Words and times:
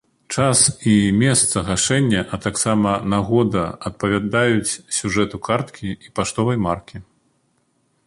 Час 0.35 0.61
і 0.91 0.95
месца 1.23 1.63
гашэння, 1.67 2.21
а 2.33 2.39
таксама 2.47 2.95
нагода 3.15 3.63
адпавядаюць 3.91 4.79
сюжэту 5.01 5.45
карткі 5.49 5.97
і 6.05 6.19
паштовай 6.19 6.57
маркі. 6.69 6.97